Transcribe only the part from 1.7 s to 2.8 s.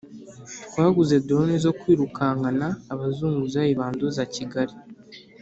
kwirukankana